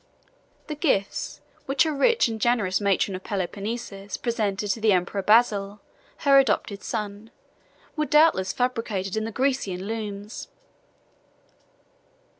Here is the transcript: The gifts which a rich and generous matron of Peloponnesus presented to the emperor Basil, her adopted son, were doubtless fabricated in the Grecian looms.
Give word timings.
The 0.65 0.73
gifts 0.73 1.41
which 1.67 1.85
a 1.85 1.93
rich 1.93 2.27
and 2.27 2.41
generous 2.41 2.81
matron 2.81 3.15
of 3.15 3.23
Peloponnesus 3.23 4.17
presented 4.17 4.69
to 4.71 4.81
the 4.81 4.93
emperor 4.93 5.21
Basil, 5.21 5.79
her 6.25 6.39
adopted 6.39 6.81
son, 6.81 7.29
were 7.95 8.05
doubtless 8.07 8.51
fabricated 8.51 9.15
in 9.15 9.25
the 9.25 9.31
Grecian 9.31 9.85
looms. 9.85 10.47